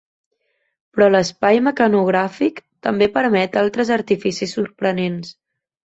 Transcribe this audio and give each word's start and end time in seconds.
Però 0.95 1.09
l'espai 1.15 1.59
mecanogràfic 1.67 2.61
també 2.87 3.11
permet 3.19 3.61
altres 3.65 3.93
artificis 3.97 4.57
sorprenents. 4.59 5.35